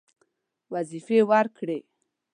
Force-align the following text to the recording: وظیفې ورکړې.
وظیفې 0.73 1.19
ورکړې. 1.29 1.79